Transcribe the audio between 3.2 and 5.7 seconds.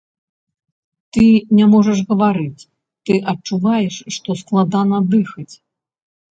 адчуваеш, што складана дыхаць.